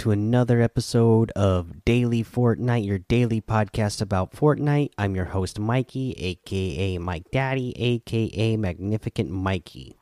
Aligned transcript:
To 0.00 0.12
another 0.12 0.62
episode 0.62 1.30
of 1.32 1.84
Daily 1.84 2.24
Fortnite, 2.24 2.86
your 2.86 3.00
daily 3.00 3.42
podcast 3.42 4.00
about 4.00 4.32
Fortnite. 4.32 4.92
I'm 4.96 5.14
your 5.14 5.26
host, 5.26 5.58
Mikey, 5.58 6.12
aka 6.12 6.96
Mike 6.96 7.30
Daddy, 7.30 7.74
aka 7.76 8.56
Magnificent 8.56 9.30
Mikey. 9.30 9.98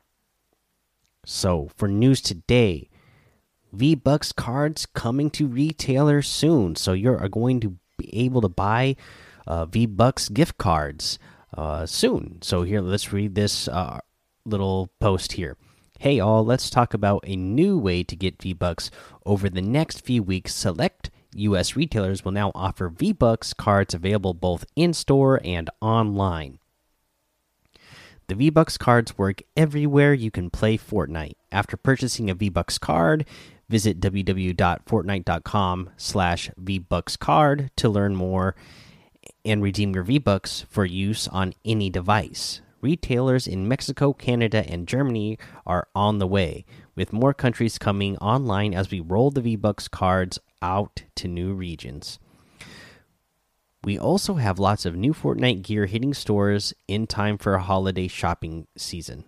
So, 1.25 1.69
for 1.75 1.89
news 1.89 2.21
today, 2.21 2.89
V 3.73 3.93
Bucks 3.95 4.31
cards 4.31 4.85
coming 4.85 5.29
to 5.31 5.47
retailers 5.47 6.29
soon. 6.29 6.77
So, 6.77 6.93
you're 6.93 7.27
going 7.27 7.59
to 7.59 7.75
be 7.97 8.23
able 8.23 8.39
to 8.39 8.47
buy 8.47 8.95
uh, 9.45 9.65
V 9.65 9.85
Bucks 9.85 10.29
gift 10.29 10.57
cards 10.57 11.19
uh, 11.57 11.85
soon. 11.85 12.41
So, 12.41 12.61
here, 12.61 12.79
let's 12.79 13.11
read 13.11 13.35
this 13.35 13.67
uh, 13.67 13.99
little 14.45 14.91
post 15.01 15.33
here. 15.33 15.57
Hey, 16.01 16.21
all, 16.21 16.45
let's 16.45 16.69
talk 16.69 16.93
about 16.93 17.25
a 17.27 17.35
new 17.35 17.77
way 17.77 18.03
to 18.03 18.15
get 18.15 18.41
V 18.41 18.53
Bucks. 18.53 18.89
Over 19.25 19.49
the 19.49 19.61
next 19.61 19.99
few 19.99 20.23
weeks, 20.23 20.55
select 20.55 21.09
U.S. 21.33 21.75
retailers 21.75 22.23
will 22.23 22.31
now 22.31 22.53
offer 22.55 22.87
V 22.87 23.11
Bucks 23.11 23.53
cards 23.53 23.93
available 23.93 24.33
both 24.33 24.63
in 24.77 24.93
store 24.93 25.41
and 25.43 25.69
online. 25.81 26.59
The 28.27 28.35
V 28.35 28.49
Bucks 28.49 28.77
cards 28.77 29.17
work 29.17 29.41
everywhere 29.57 30.13
you 30.13 30.31
can 30.31 30.49
play 30.49 30.77
Fortnite. 30.77 31.35
After 31.51 31.75
purchasing 31.75 32.29
a 32.29 32.33
V 32.33 32.47
Bucks 32.47 32.77
card, 32.77 33.25
visit 33.67 33.99
www.fortnite.com 33.99 35.89
slash 35.97 36.49
VBucksCard 36.51 37.71
to 37.75 37.89
learn 37.89 38.15
more 38.15 38.55
and 39.43 39.61
redeem 39.61 39.93
your 39.93 40.05
V 40.05 40.17
Bucks 40.17 40.65
for 40.69 40.85
use 40.85 41.27
on 41.27 41.53
any 41.65 41.89
device. 41.89 42.61
Retailers 42.81 43.47
in 43.47 43.67
Mexico, 43.67 44.13
Canada, 44.13 44.63
and 44.67 44.87
Germany 44.87 45.37
are 45.65 45.87
on 45.93 46.19
the 46.19 46.27
way, 46.27 46.65
with 46.95 47.11
more 47.11 47.33
countries 47.33 47.77
coming 47.77 48.17
online 48.17 48.73
as 48.73 48.89
we 48.89 48.99
roll 48.99 49.31
the 49.31 49.41
V 49.41 49.55
Bucks 49.55 49.87
cards 49.87 50.39
out 50.61 51.03
to 51.15 51.27
new 51.27 51.53
regions. 51.53 52.19
We 53.83 53.97
also 53.97 54.35
have 54.35 54.59
lots 54.59 54.85
of 54.85 54.95
new 54.95 55.13
Fortnite 55.13 55.61
gear 55.61 55.85
hitting 55.85 56.13
stores 56.13 56.73
in 56.87 57.07
time 57.07 57.37
for 57.37 57.55
a 57.55 57.61
holiday 57.61 58.07
shopping 58.07 58.67
season. 58.77 59.25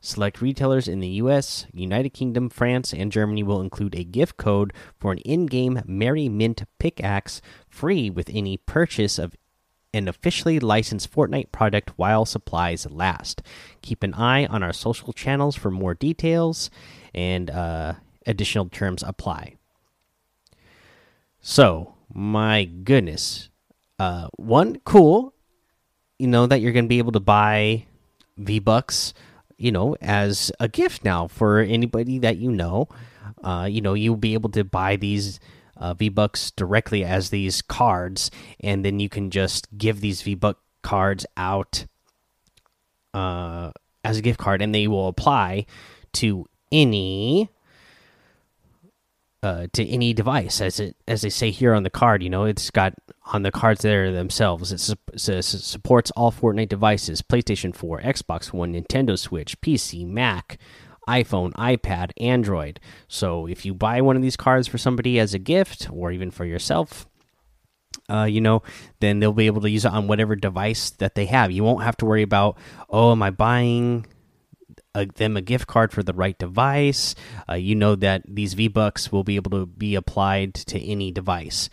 Select 0.00 0.40
retailers 0.40 0.88
in 0.88 0.98
the 0.98 1.08
US, 1.08 1.66
United 1.72 2.10
Kingdom, 2.10 2.48
France, 2.48 2.92
and 2.92 3.12
Germany 3.12 3.44
will 3.44 3.60
include 3.60 3.94
a 3.94 4.02
gift 4.02 4.36
code 4.36 4.72
for 4.98 5.12
an 5.12 5.18
in 5.18 5.46
game 5.46 5.80
Merry 5.86 6.28
Mint 6.28 6.64
pickaxe 6.80 7.40
free 7.68 8.10
with 8.10 8.28
any 8.30 8.56
purchase 8.56 9.18
of 9.18 9.36
an 9.94 10.08
officially 10.08 10.58
licensed 10.58 11.12
Fortnite 11.12 11.52
product 11.52 11.90
while 11.96 12.24
supplies 12.24 12.86
last. 12.90 13.42
Keep 13.82 14.02
an 14.02 14.14
eye 14.14 14.46
on 14.46 14.62
our 14.62 14.72
social 14.72 15.12
channels 15.12 15.56
for 15.56 15.70
more 15.70 15.94
details 15.94 16.70
and 17.14 17.50
uh, 17.50 17.94
additional 18.26 18.68
terms 18.68 19.02
apply. 19.02 19.56
So, 21.40 21.94
my 22.12 22.64
goodness. 22.64 23.50
Uh, 23.98 24.28
one, 24.36 24.80
cool, 24.84 25.34
you 26.18 26.26
know, 26.26 26.46
that 26.46 26.60
you're 26.60 26.72
going 26.72 26.86
to 26.86 26.88
be 26.88 26.98
able 26.98 27.12
to 27.12 27.20
buy 27.20 27.86
V 28.38 28.58
Bucks, 28.58 29.12
you 29.56 29.70
know, 29.70 29.96
as 30.00 30.50
a 30.58 30.68
gift 30.68 31.04
now 31.04 31.28
for 31.28 31.60
anybody 31.60 32.18
that 32.18 32.38
you 32.38 32.50
know. 32.50 32.88
Uh, 33.42 33.66
you 33.70 33.80
know, 33.80 33.94
you'll 33.94 34.16
be 34.16 34.34
able 34.34 34.50
to 34.50 34.64
buy 34.64 34.96
these 34.96 35.40
uh, 35.82 35.94
V 35.94 36.08
Bucks 36.08 36.52
directly 36.52 37.04
as 37.04 37.30
these 37.30 37.60
cards, 37.60 38.30
and 38.60 38.84
then 38.84 39.00
you 39.00 39.08
can 39.08 39.30
just 39.30 39.66
give 39.76 40.00
these 40.00 40.22
V 40.22 40.36
Buck 40.36 40.60
cards 40.82 41.26
out 41.36 41.86
uh, 43.12 43.72
as 44.04 44.16
a 44.16 44.22
gift 44.22 44.38
card, 44.38 44.62
and 44.62 44.72
they 44.72 44.86
will 44.86 45.08
apply 45.08 45.66
to 46.12 46.46
any 46.70 47.50
uh, 49.42 49.66
to 49.72 49.84
any 49.88 50.14
device, 50.14 50.60
as 50.60 50.78
it 50.78 50.94
as 51.08 51.22
they 51.22 51.30
say 51.30 51.50
here 51.50 51.74
on 51.74 51.82
the 51.82 51.90
card. 51.90 52.22
You 52.22 52.30
know, 52.30 52.44
it's 52.44 52.70
got 52.70 52.94
on 53.32 53.42
the 53.42 53.50
cards 53.50 53.82
there 53.82 54.12
themselves. 54.12 54.70
It, 54.70 54.78
su 54.78 54.94
it 55.16 55.42
supports 55.42 56.12
all 56.12 56.30
Fortnite 56.30 56.68
devices: 56.68 57.22
PlayStation 57.22 57.74
4, 57.74 58.02
Xbox 58.02 58.52
One, 58.52 58.72
Nintendo 58.72 59.18
Switch, 59.18 59.60
PC, 59.60 60.06
Mac 60.06 60.58
iPhone, 61.08 61.52
iPad, 61.54 62.10
Android. 62.18 62.80
So 63.08 63.46
if 63.46 63.64
you 63.64 63.74
buy 63.74 64.00
one 64.00 64.16
of 64.16 64.22
these 64.22 64.36
cards 64.36 64.68
for 64.68 64.78
somebody 64.78 65.18
as 65.18 65.34
a 65.34 65.38
gift 65.38 65.88
or 65.90 66.12
even 66.12 66.30
for 66.30 66.44
yourself, 66.44 67.08
uh, 68.08 68.24
you 68.24 68.40
know, 68.40 68.62
then 69.00 69.20
they'll 69.20 69.32
be 69.32 69.46
able 69.46 69.62
to 69.62 69.70
use 69.70 69.84
it 69.84 69.92
on 69.92 70.06
whatever 70.06 70.36
device 70.36 70.90
that 70.90 71.14
they 71.14 71.26
have. 71.26 71.50
You 71.50 71.64
won't 71.64 71.84
have 71.84 71.96
to 71.98 72.04
worry 72.04 72.22
about, 72.22 72.58
oh, 72.90 73.12
am 73.12 73.22
I 73.22 73.30
buying 73.30 74.06
a, 74.94 75.06
them 75.06 75.36
a 75.36 75.42
gift 75.42 75.66
card 75.66 75.92
for 75.92 76.02
the 76.02 76.12
right 76.12 76.38
device? 76.38 77.14
Uh, 77.48 77.54
you 77.54 77.74
know 77.74 77.94
that 77.96 78.22
these 78.28 78.54
V 78.54 78.68
Bucks 78.68 79.10
will 79.10 79.24
be 79.24 79.36
able 79.36 79.50
to 79.52 79.66
be 79.66 79.94
applied 79.94 80.54
to 80.54 80.80
any 80.80 81.10
device. 81.10 81.70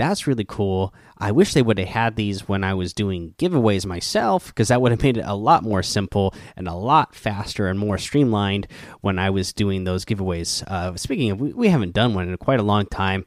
That's 0.00 0.26
really 0.26 0.46
cool. 0.46 0.94
I 1.18 1.30
wish 1.30 1.52
they 1.52 1.60
would 1.60 1.78
have 1.78 1.88
had 1.88 2.16
these 2.16 2.48
when 2.48 2.64
I 2.64 2.72
was 2.72 2.94
doing 2.94 3.34
giveaways 3.36 3.84
myself, 3.84 4.46
because 4.46 4.68
that 4.68 4.80
would 4.80 4.92
have 4.92 5.02
made 5.02 5.18
it 5.18 5.26
a 5.26 5.34
lot 5.34 5.62
more 5.62 5.82
simple 5.82 6.34
and 6.56 6.66
a 6.66 6.72
lot 6.72 7.14
faster 7.14 7.68
and 7.68 7.78
more 7.78 7.98
streamlined 7.98 8.66
when 9.02 9.18
I 9.18 9.28
was 9.28 9.52
doing 9.52 9.84
those 9.84 10.06
giveaways. 10.06 10.62
Uh, 10.66 10.96
speaking 10.96 11.30
of, 11.30 11.38
we, 11.38 11.52
we, 11.52 11.68
haven't 11.68 11.92
done 11.92 12.14
one 12.14 12.30
in 12.30 12.36
quite 12.38 12.60
a 12.60 12.62
long 12.62 12.86
time. 12.86 13.26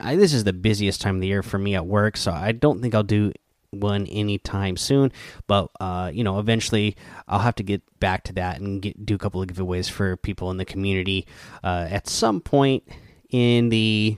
I, 0.00 0.16
this 0.16 0.32
is 0.32 0.44
the 0.44 0.54
busiest 0.54 1.02
time 1.02 1.16
of 1.16 1.20
the 1.20 1.26
year 1.26 1.42
for 1.42 1.58
me 1.58 1.74
at 1.74 1.84
work, 1.84 2.16
so 2.16 2.32
I 2.32 2.52
don't 2.52 2.80
think 2.80 2.94
I'll 2.94 3.02
do 3.02 3.30
one 3.70 4.06
anytime 4.06 4.78
soon. 4.78 5.12
But 5.46 5.68
uh, 5.78 6.10
you 6.10 6.24
know, 6.24 6.38
eventually 6.38 6.96
I'll 7.28 7.40
have 7.40 7.56
to 7.56 7.62
get 7.62 7.82
back 8.00 8.24
to 8.24 8.32
that 8.32 8.62
and 8.62 8.80
get, 8.80 9.04
do 9.04 9.14
a 9.14 9.18
couple 9.18 9.42
of 9.42 9.48
giveaways 9.48 9.90
for 9.90 10.16
people 10.16 10.50
in 10.50 10.56
the 10.56 10.64
community 10.64 11.26
uh, 11.62 11.86
at 11.90 12.08
some 12.08 12.40
point 12.40 12.84
in 13.28 13.68
the 13.68 14.16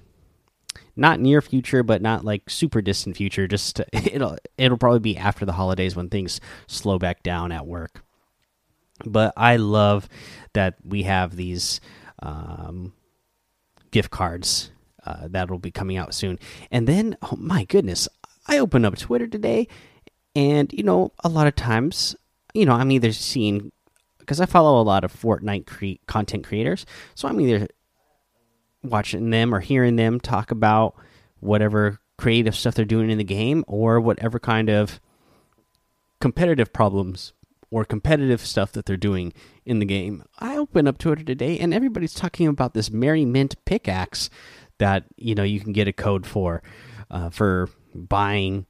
not 0.97 1.21
near 1.21 1.41
future, 1.41 1.83
but 1.83 2.03
not 2.03 2.25
like 2.25 2.49
super 2.49 2.81
distant 2.81 3.17
future. 3.17 3.47
Just 3.47 3.81
it'll 3.93 4.37
it'll 4.57 4.79
probably 4.79 5.01
be 5.01 5.17
after 5.17 5.45
the 5.45 5.53
holidays 5.53 5.95
when 5.95 6.09
things 6.09 6.41
slow 6.67 6.99
back 6.99 7.23
down 7.23 7.53
at 7.53 7.67
work. 7.67 8.03
But 9.05 9.34
I 9.37 9.57
love 9.57 10.09
that 10.55 10.77
we 10.83 11.03
have 11.03 11.37
these 11.37 11.81
um, 12.23 12.95
gift 13.91 14.11
cards 14.11 14.71
uh, 15.05 15.29
that'll 15.29 15.59
be 15.59 15.71
coming 15.71 15.97
out 15.97 16.15
soon. 16.15 16.39
And 16.71 16.87
then, 16.87 17.17
oh 17.23 17.37
my 17.37 17.65
goodness, 17.65 18.09
I 18.47 18.59
opened 18.59 18.87
up 18.87 18.97
Twitter 18.97 19.27
today, 19.27 19.69
and 20.34 20.73
you 20.73 20.83
know, 20.83 21.13
a 21.23 21.28
lot 21.28 21.47
of 21.47 21.55
times, 21.57 22.17
you 22.55 22.65
know, 22.65 22.73
I'm 22.73 22.91
either 22.91 23.13
seeing 23.13 23.71
because 24.19 24.41
I 24.41 24.47
follow 24.47 24.81
a 24.81 24.83
lot 24.83 25.05
of 25.05 25.13
Fortnite 25.13 25.67
cre 25.67 26.03
content 26.07 26.45
creators, 26.45 26.87
so 27.15 27.28
I'm 27.28 27.41
either 27.41 27.69
watching 28.87 29.31
them 29.31 29.55
or 29.55 29.61
hearing 29.61 29.97
them 29.97 30.21
talk 30.21 30.51
about 30.51 30.95
whatever 31.41 31.99
creative 32.19 32.57
stuff 32.57 32.75
they're 32.75 32.85
doing 32.85 33.11
in 33.11 33.19
the 33.19 33.25
game 33.25 33.65
or 33.67 34.01
whatever 34.01 34.39
kind 34.39 34.71
of 34.71 35.01
competitive 36.21 36.73
problems 36.73 37.33
or 37.71 37.85
competitive 37.85 38.41
stuff 38.41 38.73
that 38.73 38.87
they're 38.87 38.97
doing 38.97 39.33
in 39.65 39.81
the 39.81 39.85
game. 39.85 40.23
I 40.39 40.57
open 40.57 40.87
up 40.87 40.99
Twitter 40.99 41.25
today 41.25 41.59
and 41.59 41.75
everybody's 41.75 42.15
talking 42.15 42.47
about 42.47 42.75
this 42.75 42.91
Merry 42.91 43.25
Mint 43.25 43.57
pickaxe 43.65 44.31
that 44.79 45.05
you 45.17 45.35
know 45.35 45.43
you 45.43 45.61
can 45.61 45.73
get 45.73 45.89
a 45.89 45.93
code 45.93 46.27
for 46.27 46.63
uh, 47.11 47.31
for 47.31 47.69
buying 47.95 48.67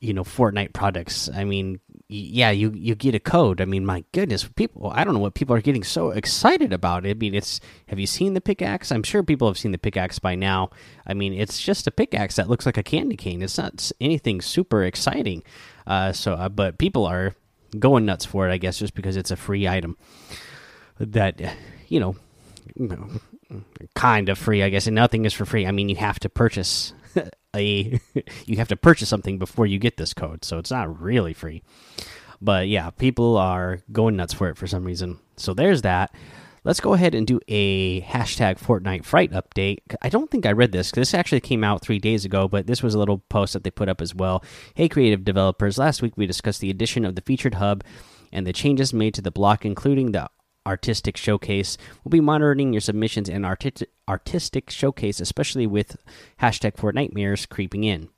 you 0.00 0.12
know 0.12 0.24
Fortnite 0.24 0.72
products. 0.72 1.28
I 1.34 1.44
mean, 1.44 1.80
yeah, 2.08 2.50
you 2.50 2.70
you 2.74 2.94
get 2.94 3.14
a 3.14 3.20
code. 3.20 3.62
I 3.62 3.64
mean, 3.64 3.86
my 3.86 4.04
goodness, 4.12 4.44
people. 4.44 4.92
I 4.94 5.04
don't 5.04 5.14
know 5.14 5.20
what 5.20 5.34
people 5.34 5.56
are 5.56 5.62
getting 5.62 5.82
so 5.84 6.10
excited 6.10 6.72
about. 6.72 7.06
I 7.06 7.14
mean, 7.14 7.34
it's. 7.34 7.60
Have 7.88 7.98
you 7.98 8.06
seen 8.06 8.34
the 8.34 8.42
pickaxe? 8.42 8.92
I'm 8.92 9.02
sure 9.02 9.22
people 9.22 9.48
have 9.48 9.56
seen 9.56 9.72
the 9.72 9.78
pickaxe 9.78 10.18
by 10.18 10.34
now. 10.34 10.70
I 11.06 11.14
mean, 11.14 11.32
it's 11.32 11.60
just 11.60 11.86
a 11.86 11.90
pickaxe 11.90 12.36
that 12.36 12.48
looks 12.48 12.66
like 12.66 12.76
a 12.76 12.82
candy 12.82 13.16
cane. 13.16 13.40
It's 13.40 13.56
not 13.56 13.90
anything 14.00 14.42
super 14.42 14.84
exciting. 14.84 15.42
Uh, 15.86 16.12
so, 16.12 16.34
uh, 16.34 16.50
but 16.50 16.76
people 16.76 17.06
are 17.06 17.34
going 17.78 18.04
nuts 18.04 18.26
for 18.26 18.46
it. 18.48 18.52
I 18.52 18.58
guess 18.58 18.78
just 18.78 18.94
because 18.94 19.16
it's 19.16 19.30
a 19.30 19.36
free 19.36 19.66
item 19.66 19.96
that 20.98 21.40
you 21.88 22.00
know, 22.00 22.16
kind 23.94 24.28
of 24.28 24.36
free. 24.36 24.62
I 24.62 24.68
guess, 24.68 24.86
and 24.86 24.94
nothing 24.94 25.24
is 25.24 25.32
for 25.32 25.46
free. 25.46 25.66
I 25.66 25.70
mean, 25.70 25.88
you 25.88 25.96
have 25.96 26.18
to 26.20 26.28
purchase 26.28 26.92
a 27.54 28.00
you 28.46 28.56
have 28.56 28.68
to 28.68 28.76
purchase 28.76 29.08
something 29.08 29.38
before 29.38 29.66
you 29.66 29.78
get 29.78 29.96
this 29.96 30.14
code, 30.14 30.44
so 30.44 30.58
it's 30.58 30.70
not 30.70 31.00
really 31.00 31.32
free. 31.32 31.62
But 32.40 32.68
yeah, 32.68 32.90
people 32.90 33.36
are 33.36 33.80
going 33.92 34.16
nuts 34.16 34.34
for 34.34 34.48
it 34.48 34.56
for 34.56 34.66
some 34.66 34.84
reason. 34.84 35.18
So 35.36 35.54
there's 35.54 35.82
that. 35.82 36.14
Let's 36.64 36.80
go 36.80 36.94
ahead 36.94 37.14
and 37.14 37.26
do 37.26 37.40
a 37.46 38.00
hashtag 38.02 38.58
Fortnite 38.58 39.04
Fright 39.04 39.32
update. 39.32 39.80
I 40.00 40.08
don't 40.08 40.30
think 40.30 40.46
I 40.46 40.52
read 40.52 40.72
this. 40.72 40.90
Because 40.90 41.08
this 41.08 41.14
actually 41.14 41.40
came 41.40 41.62
out 41.62 41.82
three 41.82 41.98
days 41.98 42.24
ago, 42.24 42.48
but 42.48 42.66
this 42.66 42.82
was 42.82 42.94
a 42.94 42.98
little 42.98 43.18
post 43.18 43.52
that 43.52 43.64
they 43.64 43.70
put 43.70 43.90
up 43.90 44.00
as 44.00 44.14
well. 44.14 44.42
Hey, 44.74 44.88
creative 44.88 45.24
developers! 45.24 45.76
Last 45.76 46.00
week 46.00 46.14
we 46.16 46.26
discussed 46.26 46.60
the 46.60 46.70
addition 46.70 47.04
of 47.04 47.16
the 47.16 47.22
featured 47.22 47.54
hub 47.54 47.84
and 48.32 48.46
the 48.46 48.52
changes 48.52 48.94
made 48.94 49.14
to 49.14 49.22
the 49.22 49.30
block, 49.30 49.64
including 49.64 50.12
the 50.12 50.28
artistic 50.66 51.16
showcase. 51.16 51.76
We'll 52.02 52.10
be 52.10 52.20
monitoring 52.20 52.72
your 52.72 52.80
submissions 52.80 53.28
and 53.28 53.44
arti 53.44 53.72
artistic 54.08 54.70
showcase, 54.70 55.20
especially 55.20 55.66
with 55.66 55.96
hashtag 56.40 56.76
Fortnitemares 56.76 57.48
creeping 57.48 57.84
in. 57.84 58.08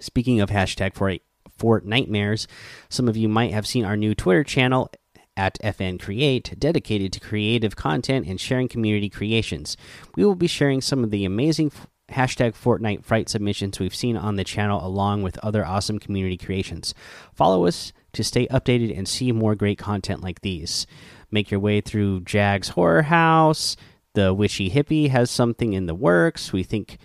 Speaking 0.00 0.40
of 0.40 0.50
hashtag 0.50 0.94
for 0.94 1.16
Fortnitemares, 1.58 2.46
some 2.88 3.08
of 3.08 3.16
you 3.16 3.28
might 3.28 3.52
have 3.52 3.66
seen 3.66 3.84
our 3.84 3.96
new 3.96 4.14
Twitter 4.14 4.44
channel 4.44 4.90
at 5.36 5.58
FN 5.60 6.00
Create, 6.00 6.54
dedicated 6.58 7.12
to 7.12 7.20
creative 7.20 7.76
content 7.76 8.26
and 8.26 8.40
sharing 8.40 8.68
community 8.68 9.08
creations. 9.08 9.76
We 10.16 10.24
will 10.24 10.34
be 10.34 10.48
sharing 10.48 10.80
some 10.80 11.04
of 11.04 11.10
the 11.10 11.24
amazing 11.24 11.70
hashtag 12.10 12.54
Fortnite 12.54 13.04
Fright 13.04 13.28
submissions 13.28 13.78
we've 13.78 13.94
seen 13.94 14.16
on 14.16 14.36
the 14.36 14.44
channel, 14.44 14.84
along 14.84 15.22
with 15.22 15.38
other 15.38 15.64
awesome 15.64 15.98
community 15.98 16.36
creations. 16.36 16.94
Follow 17.34 17.66
us 17.66 17.92
to 18.12 18.24
stay 18.24 18.46
updated 18.48 18.96
and 18.96 19.06
see 19.06 19.30
more 19.30 19.54
great 19.54 19.78
content 19.78 20.22
like 20.22 20.40
these. 20.40 20.86
Make 21.30 21.50
your 21.50 21.60
way 21.60 21.80
through 21.80 22.20
Jag's 22.20 22.70
Horror 22.70 23.02
House. 23.02 23.76
The 24.14 24.32
Witchy 24.32 24.70
Hippie 24.70 25.10
has 25.10 25.30
something 25.30 25.72
in 25.74 25.86
the 25.86 25.94
works. 25.94 26.52
We 26.52 26.62
think 26.62 26.98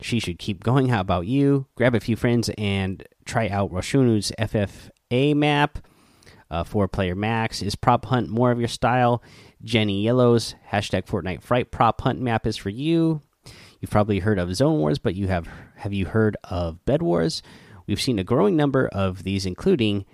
she 0.00 0.20
should 0.20 0.38
keep 0.38 0.62
going. 0.62 0.88
How 0.88 1.00
about 1.00 1.26
you? 1.26 1.66
Grab 1.74 1.94
a 1.94 2.00
few 2.00 2.16
friends 2.16 2.50
and 2.56 3.02
try 3.24 3.48
out 3.48 3.72
Roshunu's 3.72 4.32
FFA 4.38 5.34
map. 5.34 5.78
Uh, 6.50 6.62
four 6.62 6.86
player 6.86 7.16
max 7.16 7.60
is 7.60 7.74
prop 7.74 8.06
hunt 8.06 8.28
more 8.28 8.52
of 8.52 8.58
your 8.58 8.68
style. 8.68 9.22
Jenny 9.64 10.02
Yellow's 10.02 10.54
hashtag 10.70 11.06
Fortnite 11.06 11.42
Fright 11.42 11.72
prop 11.72 12.00
hunt 12.02 12.20
map 12.20 12.46
is 12.46 12.56
for 12.56 12.70
you. 12.70 13.20
You've 13.80 13.90
probably 13.90 14.20
heard 14.20 14.38
of 14.38 14.54
Zone 14.54 14.78
Wars, 14.78 14.98
but 14.98 15.16
you 15.16 15.26
have 15.28 15.48
have 15.76 15.92
you 15.92 16.06
heard 16.06 16.36
of 16.44 16.84
Bed 16.84 17.02
Wars? 17.02 17.42
We've 17.86 18.00
seen 18.00 18.18
a 18.18 18.24
growing 18.24 18.56
number 18.56 18.88
of 18.88 19.24
these, 19.24 19.44
including 19.44 20.04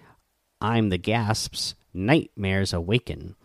I'm 0.60 0.88
the 0.88 0.98
Gasps, 0.98 1.74
Nightmares 1.92 2.72
Awaken. 2.72 3.36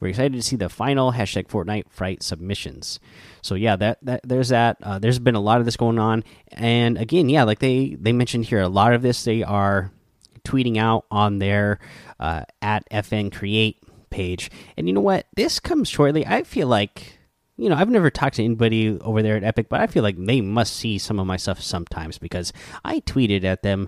We're 0.00 0.08
excited 0.08 0.32
to 0.32 0.42
see 0.42 0.56
the 0.56 0.68
final 0.68 1.12
hashtag 1.12 1.48
Fortnite 1.48 1.90
Fright 1.90 2.22
submissions. 2.22 2.98
So 3.42 3.54
yeah, 3.54 3.76
that, 3.76 3.98
that 4.02 4.20
there's 4.24 4.48
that. 4.48 4.78
Uh, 4.82 4.98
there's 4.98 5.18
been 5.18 5.34
a 5.34 5.40
lot 5.40 5.60
of 5.60 5.66
this 5.66 5.76
going 5.76 5.98
on, 5.98 6.24
and 6.48 6.98
again, 6.98 7.28
yeah, 7.28 7.44
like 7.44 7.58
they 7.58 7.96
they 8.00 8.12
mentioned 8.12 8.46
here, 8.46 8.60
a 8.60 8.68
lot 8.68 8.94
of 8.94 9.02
this 9.02 9.24
they 9.24 9.42
are 9.42 9.92
tweeting 10.44 10.78
out 10.78 11.04
on 11.10 11.38
their 11.38 11.78
uh, 12.18 12.44
at 12.62 12.88
FN 12.90 13.32
Create 13.32 13.78
page. 14.08 14.50
And 14.76 14.88
you 14.88 14.92
know 14.94 15.00
what? 15.00 15.26
This 15.36 15.60
comes 15.60 15.88
shortly. 15.88 16.26
I 16.26 16.42
feel 16.42 16.66
like 16.66 17.20
you 17.60 17.68
know, 17.68 17.76
I've 17.76 17.90
never 17.90 18.08
talked 18.08 18.36
to 18.36 18.44
anybody 18.44 18.98
over 19.00 19.22
there 19.22 19.36
at 19.36 19.44
Epic, 19.44 19.68
but 19.68 19.80
I 19.80 19.86
feel 19.86 20.02
like 20.02 20.16
they 20.16 20.40
must 20.40 20.74
see 20.74 20.96
some 20.96 21.20
of 21.20 21.26
my 21.26 21.36
stuff 21.36 21.60
sometimes 21.60 22.16
because 22.16 22.54
I 22.86 23.00
tweeted 23.00 23.44
at 23.44 23.62
them, 23.62 23.86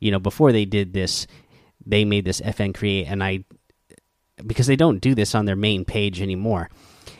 you 0.00 0.10
know, 0.10 0.18
before 0.18 0.50
they 0.50 0.64
did 0.64 0.92
this, 0.92 1.28
they 1.86 2.04
made 2.04 2.24
this 2.24 2.40
FN 2.40 2.74
create, 2.74 3.06
and 3.06 3.22
I, 3.22 3.44
because 4.44 4.66
they 4.66 4.76
don't 4.76 5.00
do 5.00 5.14
this 5.14 5.34
on 5.34 5.44
their 5.44 5.56
main 5.56 5.84
page 5.84 6.20
anymore, 6.20 6.70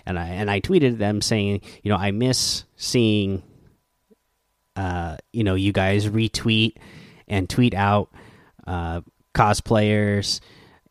and 0.05 0.19
I 0.19 0.29
and 0.29 0.51
I 0.51 0.61
tweeted 0.61 0.99
them 0.99 1.21
saying, 1.21 1.63
you 1.83 1.91
know, 1.91 1.97
I 1.97 2.11
miss 2.11 2.65
seeing, 2.77 3.43
uh, 4.75 5.17
you 5.33 5.45
know, 5.45 5.55
you 5.55 5.73
guys 5.73 6.09
retweet 6.09 6.77
and 7.29 7.49
tweet 7.49 7.75
out, 7.75 8.11
uh, 8.67 9.01
cosplayers 9.35 10.41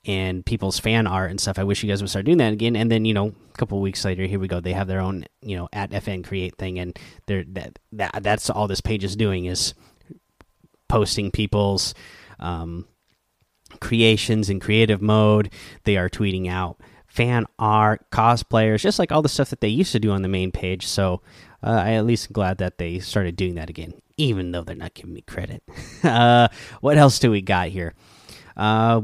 and 0.05 0.45
people's 0.45 0.79
fan 0.79 1.07
art 1.07 1.31
and 1.31 1.39
stuff. 1.39 1.57
I 1.57 1.63
wish 1.63 1.81
you 1.81 1.89
guys 1.89 2.01
would 2.01 2.09
start 2.09 2.25
doing 2.25 2.37
that 2.37 2.53
again. 2.53 2.75
And 2.75 2.91
then 2.91 3.05
you 3.05 3.13
know, 3.13 3.27
a 3.27 3.57
couple 3.57 3.79
weeks 3.81 4.05
later, 4.05 4.25
here 4.25 4.39
we 4.39 4.47
go. 4.47 4.59
They 4.59 4.73
have 4.73 4.87
their 4.87 5.01
own 5.01 5.25
you 5.41 5.57
know 5.57 5.67
at 5.73 5.91
FN 5.91 6.23
create 6.23 6.57
thing, 6.57 6.79
and 6.79 6.97
they're 7.25 7.43
that, 7.49 7.79
that 7.93 8.23
that's 8.23 8.49
all 8.49 8.67
this 8.67 8.81
page 8.81 9.03
is 9.03 9.15
doing 9.15 9.45
is 9.45 9.73
posting 10.87 11.31
people's 11.31 11.93
um, 12.39 12.87
creations 13.79 14.49
in 14.49 14.59
creative 14.59 15.01
mode. 15.01 15.51
They 15.83 15.97
are 15.97 16.09
tweeting 16.09 16.49
out 16.49 16.79
fan 17.07 17.45
art, 17.57 18.09
cosplayers, 18.11 18.81
just 18.81 18.99
like 18.99 19.11
all 19.11 19.21
the 19.21 19.29
stuff 19.29 19.49
that 19.49 19.61
they 19.61 19.69
used 19.69 19.93
to 19.93 19.99
do 19.99 20.11
on 20.11 20.21
the 20.21 20.27
main 20.27 20.51
page. 20.51 20.85
So 20.85 21.21
uh, 21.63 21.69
I 21.69 21.93
at 21.93 22.05
least 22.05 22.33
glad 22.33 22.57
that 22.57 22.77
they 22.77 22.99
started 22.99 23.37
doing 23.37 23.55
that 23.55 23.69
again, 23.69 23.93
even 24.17 24.51
though 24.51 24.63
they're 24.63 24.75
not 24.75 24.93
giving 24.93 25.13
me 25.13 25.21
credit. 25.21 25.63
uh, 26.03 26.49
what 26.81 26.97
else 26.97 27.19
do 27.19 27.31
we 27.31 27.41
got 27.41 27.69
here? 27.69 27.93
Uh, 28.57 29.01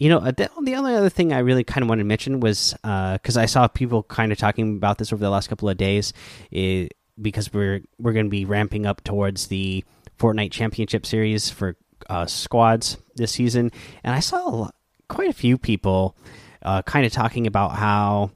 you 0.00 0.08
know, 0.08 0.18
the, 0.18 0.50
the 0.62 0.74
only 0.74 0.94
other 0.96 1.08
thing 1.08 1.32
I 1.32 1.38
really 1.38 1.62
kind 1.62 1.82
of 1.82 1.88
wanted 1.88 2.02
to 2.02 2.08
mention 2.08 2.40
was 2.40 2.74
because 2.82 3.36
uh, 3.36 3.42
I 3.42 3.46
saw 3.46 3.68
people 3.68 4.02
kind 4.02 4.32
of 4.32 4.38
talking 4.38 4.76
about 4.76 4.98
this 4.98 5.12
over 5.12 5.20
the 5.20 5.30
last 5.30 5.48
couple 5.48 5.68
of 5.68 5.76
days, 5.76 6.12
it, 6.50 6.94
because 7.20 7.52
we're 7.52 7.82
we're 7.98 8.14
going 8.14 8.26
to 8.26 8.30
be 8.30 8.46
ramping 8.46 8.86
up 8.86 9.04
towards 9.04 9.48
the 9.48 9.84
Fortnite 10.18 10.52
Championship 10.52 11.04
Series 11.04 11.50
for 11.50 11.76
uh, 12.08 12.26
squads 12.26 12.96
this 13.16 13.32
season, 13.32 13.70
and 14.02 14.14
I 14.14 14.20
saw 14.20 14.48
a 14.48 14.50
lot, 14.50 14.74
quite 15.08 15.28
a 15.28 15.34
few 15.34 15.58
people 15.58 16.16
uh, 16.62 16.82
kind 16.82 17.06
of 17.06 17.12
talking 17.12 17.46
about 17.46 17.72
how 17.72 18.30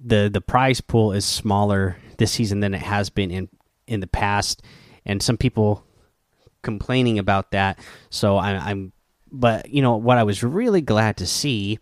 the 0.00 0.28
the 0.32 0.40
prize 0.40 0.80
pool 0.80 1.12
is 1.12 1.24
smaller 1.24 1.96
this 2.18 2.32
season 2.32 2.60
than 2.60 2.74
it 2.74 2.82
has 2.82 3.10
been 3.10 3.30
in 3.30 3.48
in 3.86 4.00
the 4.00 4.06
past, 4.06 4.62
and 5.04 5.22
some 5.22 5.36
people 5.36 5.84
complaining 6.62 7.18
about 7.18 7.50
that. 7.52 7.78
So 8.10 8.36
I, 8.36 8.52
I'm 8.52 8.92
but 9.30 9.70
you 9.70 9.82
know 9.82 9.96
what 9.96 10.18
I 10.18 10.24
was 10.24 10.42
really 10.42 10.80
glad 10.80 11.18
to 11.18 11.26
see 11.26 11.78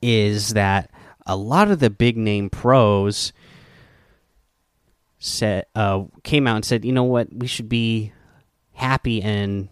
is 0.00 0.50
that 0.54 0.90
a 1.26 1.36
lot 1.36 1.70
of 1.70 1.80
the 1.80 1.90
big 1.90 2.16
name 2.16 2.50
pros 2.50 3.32
said 5.18 5.64
uh, 5.74 6.04
came 6.22 6.46
out 6.46 6.56
and 6.56 6.64
said, 6.64 6.84
you 6.84 6.92
know 6.92 7.04
what, 7.04 7.32
we 7.32 7.46
should 7.46 7.68
be 7.68 8.12
happy 8.74 9.22
and 9.22 9.68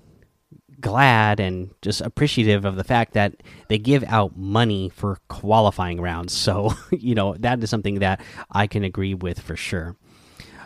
glad 0.80 1.38
and 1.40 1.70
just 1.80 2.00
appreciative 2.00 2.64
of 2.64 2.76
the 2.76 2.84
fact 2.84 3.14
that 3.14 3.34
they 3.68 3.78
give 3.78 4.02
out 4.04 4.36
money 4.36 4.88
for 4.90 5.18
qualifying 5.28 6.00
rounds. 6.00 6.32
So 6.42 6.74
you 6.90 7.14
know 7.14 7.34
that 7.38 7.62
is 7.62 7.70
something 7.70 8.00
that 8.00 8.20
I 8.50 8.66
can 8.66 8.84
agree 8.84 9.14
with 9.14 9.40
for 9.40 9.56
sure. 9.56 9.96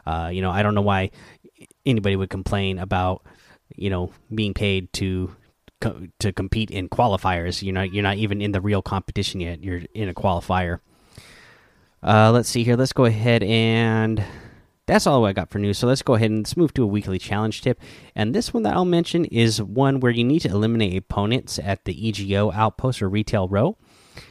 Uh, 0.06 0.30
you 0.32 0.40
know, 0.40 0.50
I 0.50 0.62
don't 0.62 0.74
know 0.74 0.80
why 0.82 1.10
anybody 1.84 2.16
would 2.16 2.30
complain 2.30 2.78
about 2.78 3.24
you 3.74 3.90
know 3.90 4.12
being 4.34 4.54
paid 4.54 4.92
to 4.94 5.34
to 6.18 6.32
compete 6.32 6.70
in 6.70 6.88
qualifiers. 6.88 7.62
You're 7.62 7.74
not 7.74 7.92
you're 7.92 8.02
not 8.02 8.16
even 8.16 8.40
in 8.40 8.52
the 8.52 8.60
real 8.60 8.82
competition 8.82 9.40
yet. 9.40 9.62
You're 9.62 9.82
in 9.94 10.08
a 10.08 10.14
qualifier. 10.14 10.80
Uh, 12.02 12.30
let's 12.32 12.48
see 12.48 12.64
here. 12.64 12.76
Let's 12.76 12.92
go 12.92 13.04
ahead 13.04 13.42
and 13.42 14.24
that's 14.86 15.06
all 15.06 15.24
I 15.24 15.32
got 15.32 15.50
for 15.50 15.58
news. 15.58 15.78
So 15.78 15.86
let's 15.86 16.02
go 16.02 16.14
ahead 16.14 16.30
and 16.30 16.40
let's 16.40 16.56
move 16.56 16.72
to 16.74 16.82
a 16.82 16.86
weekly 16.86 17.18
challenge 17.18 17.62
tip. 17.62 17.80
And 18.14 18.34
this 18.34 18.54
one 18.54 18.62
that 18.62 18.74
I'll 18.74 18.84
mention 18.84 19.24
is 19.26 19.60
one 19.60 20.00
where 20.00 20.12
you 20.12 20.24
need 20.24 20.40
to 20.40 20.48
eliminate 20.48 20.96
opponents 20.96 21.58
at 21.58 21.84
the 21.84 22.08
EGO 22.08 22.52
outpost 22.52 23.02
or 23.02 23.08
retail 23.08 23.48
row. 23.48 23.76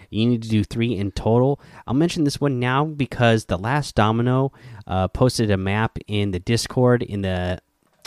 You 0.09 0.25
need 0.27 0.43
to 0.43 0.49
do 0.49 0.63
three 0.63 0.95
in 0.95 1.11
total. 1.11 1.59
I'll 1.85 1.93
mention 1.93 2.23
this 2.23 2.39
one 2.39 2.59
now 2.59 2.85
because 2.85 3.45
the 3.45 3.57
last 3.57 3.95
Domino 3.95 4.53
uh, 4.87 5.09
posted 5.09 5.51
a 5.51 5.57
map 5.57 5.97
in 6.07 6.31
the 6.31 6.39
Discord 6.39 7.03
in 7.03 7.21
the 7.21 7.59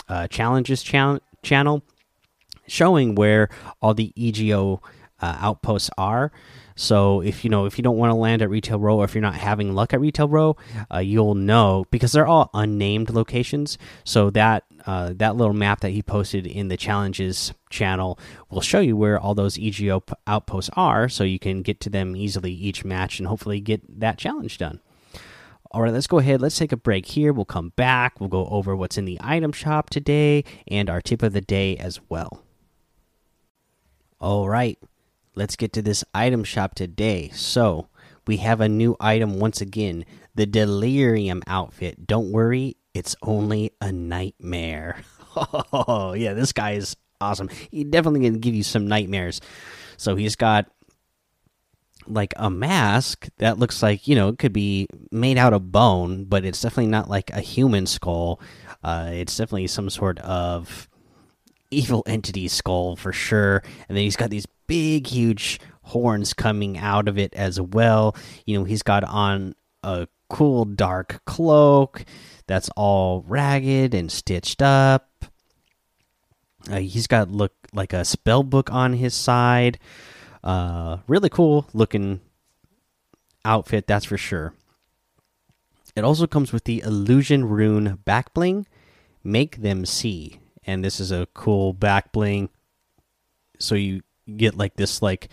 uh, 0.07 0.27
challenges 0.27 0.81
channel 0.81 1.83
showing 2.67 3.15
where 3.15 3.49
all 3.81 3.93
the 3.93 4.11
EGO 4.15 4.81
uh, 5.21 5.37
outposts 5.39 5.89
are. 5.97 6.31
So 6.79 7.19
if 7.19 7.43
you 7.43 7.49
know 7.49 7.65
if 7.65 7.77
you 7.77 7.81
don't 7.83 7.97
want 7.97 8.11
to 8.11 8.15
land 8.15 8.41
at 8.41 8.49
retail 8.49 8.79
row 8.79 8.99
or 8.99 9.03
if 9.03 9.13
you're 9.13 9.21
not 9.21 9.35
having 9.35 9.75
luck 9.75 9.93
at 9.93 9.99
retail 9.99 10.29
row, 10.29 10.55
uh, 10.89 10.99
you'll 10.99 11.35
know 11.35 11.83
because 11.91 12.13
they're 12.13 12.25
all 12.25 12.49
unnamed 12.53 13.09
locations. 13.09 13.77
So 14.05 14.29
that 14.29 14.63
uh, 14.85 15.11
that 15.17 15.35
little 15.35 15.53
map 15.53 15.81
that 15.81 15.89
he 15.89 16.01
posted 16.01 16.47
in 16.47 16.69
the 16.69 16.77
challenges 16.77 17.53
channel 17.69 18.17
will 18.49 18.61
show 18.61 18.79
you 18.79 18.95
where 18.95 19.19
all 19.19 19.35
those 19.35 19.59
EGO 19.59 20.01
outposts 20.25 20.69
are, 20.77 21.09
so 21.09 21.25
you 21.25 21.37
can 21.37 21.63
get 21.63 21.81
to 21.81 21.89
them 21.89 22.15
easily 22.15 22.53
each 22.53 22.85
match 22.85 23.19
and 23.19 23.27
hopefully 23.27 23.59
get 23.59 23.99
that 23.99 24.17
challenge 24.17 24.57
done. 24.57 24.79
All 25.71 25.81
right, 25.81 25.91
let's 25.91 26.07
go 26.07 26.19
ahead. 26.19 26.39
Let's 26.39 26.57
take 26.57 26.71
a 26.71 26.77
break 26.77 27.07
here. 27.07 27.33
We'll 27.33 27.43
come 27.43 27.73
back. 27.75 28.21
We'll 28.21 28.29
go 28.29 28.47
over 28.47 28.73
what's 28.73 28.97
in 28.97 29.03
the 29.03 29.17
item 29.19 29.51
shop 29.51 29.89
today 29.89 30.45
and 30.69 30.89
our 30.89 31.01
tip 31.01 31.23
of 31.23 31.33
the 31.33 31.41
day 31.41 31.75
as 31.75 31.99
well. 32.07 32.41
All 34.21 34.47
right, 34.47 34.79
let's 35.39 35.55
get 35.55 35.71
to 35.71 35.81
this 35.81 36.03
item 36.13 36.43
shop 36.43 36.75
today. 36.75 37.29
So, 37.33 37.87
we 38.27 38.37
have 38.37 38.59
a 38.59 38.67
new 38.67 38.97
item 38.99 39.39
once 39.39 39.61
again 39.61 40.05
the 40.35 40.45
Delirium 40.45 41.41
outfit. 41.47 42.05
Don't 42.05 42.31
worry, 42.31 42.75
it's 42.93 43.15
only 43.23 43.71
a 43.81 43.91
nightmare. 43.91 45.01
Oh, 45.71 46.13
yeah, 46.13 46.33
this 46.33 46.51
guy 46.51 46.71
is 46.71 46.97
awesome. 47.21 47.49
He 47.71 47.85
definitely 47.85 48.29
to 48.29 48.37
give 48.39 48.55
you 48.55 48.63
some 48.63 48.87
nightmares. 48.87 49.39
So, 49.95 50.15
he's 50.17 50.35
got 50.35 50.65
like 52.07 52.33
a 52.35 52.49
mask 52.49 53.29
that 53.37 53.57
looks 53.57 53.81
like, 53.81 54.07
you 54.07 54.15
know, 54.15 54.27
it 54.29 54.39
could 54.39 54.51
be 54.51 54.87
made 55.11 55.37
out 55.37 55.53
of 55.53 55.71
bone, 55.71 56.25
but 56.25 56.43
it's 56.43 56.61
definitely 56.61 56.87
not 56.87 57.09
like 57.09 57.29
a 57.29 57.39
human 57.39 57.85
skull. 57.85 58.41
Uh, 58.83 59.11
it's 59.13 59.37
definitely 59.37 59.67
some 59.67 59.89
sort 59.89 60.19
of 60.19 60.89
evil 61.71 62.03
entity 62.05 62.47
skull 62.47 62.95
for 62.95 63.11
sure. 63.11 63.63
And 63.87 63.97
then 63.97 64.03
he's 64.03 64.15
got 64.15 64.29
these 64.29 64.47
big, 64.67 65.07
huge 65.07 65.59
horns 65.83 66.33
coming 66.33 66.77
out 66.77 67.07
of 67.07 67.17
it 67.17 67.33
as 67.33 67.59
well. 67.59 68.15
You 68.45 68.59
know, 68.59 68.63
he's 68.63 68.83
got 68.83 69.03
on 69.03 69.55
a 69.83 70.07
cool 70.29 70.65
dark 70.65 71.21
cloak 71.25 72.05
that's 72.47 72.69
all 72.75 73.23
ragged 73.27 73.93
and 73.93 74.11
stitched 74.11 74.61
up. 74.61 75.25
Uh, 76.69 76.79
he's 76.79 77.07
got 77.07 77.29
look 77.29 77.53
like 77.73 77.93
a 77.93 78.05
spell 78.05 78.43
book 78.43 78.71
on 78.71 78.93
his 78.93 79.13
side. 79.13 79.79
Uh, 80.43 80.97
really 81.07 81.29
cool 81.29 81.67
looking 81.73 82.19
outfit, 83.45 83.87
that's 83.87 84.05
for 84.05 84.17
sure. 84.17 84.53
It 85.95 86.03
also 86.03 86.27
comes 86.27 86.53
with 86.53 86.65
the 86.65 86.81
illusion 86.81 87.45
rune 87.45 87.99
back 88.05 88.33
bling. 88.33 88.67
Make 89.23 89.57
them 89.61 89.85
see 89.85 90.39
and 90.69 90.85
this 90.85 90.99
is 90.99 91.11
a 91.11 91.27
cool 91.33 91.73
back 91.73 92.11
bling. 92.11 92.49
So 93.59 93.75
you 93.75 94.01
get 94.37 94.55
like 94.55 94.75
this 94.75 95.01
like 95.01 95.29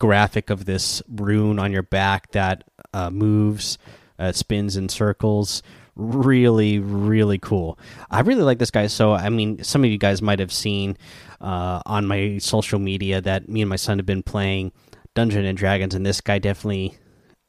graphic 0.00 0.50
of 0.50 0.64
this 0.64 1.00
rune 1.08 1.58
on 1.58 1.70
your 1.70 1.82
back 1.82 2.32
that 2.32 2.64
uh, 2.92 3.10
moves, 3.10 3.78
uh, 4.18 4.32
spins 4.32 4.76
in 4.76 4.88
circles. 4.88 5.62
Really, 5.94 6.78
really 6.78 7.38
cool. 7.38 7.78
I 8.10 8.20
really 8.20 8.42
like 8.42 8.58
this 8.58 8.70
guy. 8.70 8.88
So, 8.88 9.12
I 9.12 9.28
mean, 9.28 9.62
some 9.62 9.84
of 9.84 9.90
you 9.90 9.98
guys 9.98 10.22
might 10.22 10.40
have 10.40 10.52
seen 10.52 10.96
uh, 11.40 11.82
on 11.86 12.06
my 12.06 12.38
social 12.38 12.78
media 12.78 13.20
that 13.20 13.48
me 13.48 13.62
and 13.62 13.68
my 13.68 13.76
son 13.76 13.98
have 13.98 14.06
been 14.06 14.22
playing 14.22 14.72
Dungeon 15.14 15.44
and 15.44 15.58
Dragons, 15.58 15.94
and 15.94 16.04
this 16.04 16.20
guy 16.20 16.38
definitely 16.38 16.96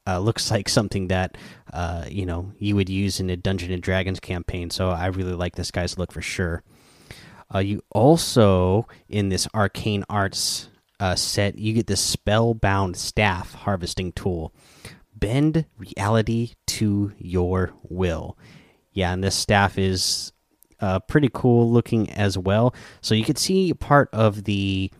uh, 0.06 0.18
looks 0.18 0.50
like 0.50 0.68
something 0.68 1.08
that 1.08 1.36
uh, 1.72 2.04
you 2.08 2.26
know 2.26 2.52
you 2.58 2.74
would 2.76 2.88
use 2.88 3.20
in 3.20 3.30
a 3.30 3.36
Dungeon 3.36 3.72
and 3.72 3.82
Dragons 3.82 4.20
campaign. 4.20 4.70
So 4.70 4.90
I 4.90 5.06
really 5.06 5.34
like 5.34 5.54
this 5.56 5.70
guy's 5.70 5.96
look 5.96 6.12
for 6.12 6.22
sure. 6.22 6.62
Uh, 7.54 7.58
you 7.58 7.82
also 7.90 8.86
in 9.08 9.28
this 9.28 9.46
arcane 9.54 10.04
arts 10.08 10.68
uh, 11.00 11.14
set 11.14 11.58
you 11.58 11.72
get 11.72 11.86
this 11.86 12.00
spellbound 12.00 12.96
staff 12.96 13.54
harvesting 13.54 14.12
tool. 14.12 14.54
Bend 15.14 15.66
reality 15.76 16.52
to 16.66 17.12
your 17.18 17.72
will. 17.82 18.38
Yeah, 18.92 19.12
and 19.12 19.22
this 19.22 19.34
staff 19.34 19.78
is 19.78 20.32
uh, 20.80 20.98
pretty 21.00 21.30
cool 21.32 21.70
looking 21.70 22.10
as 22.10 22.36
well. 22.36 22.74
So 23.00 23.14
you 23.14 23.24
can 23.24 23.36
see 23.36 23.72
part 23.72 24.10
of 24.12 24.44
the 24.44 24.90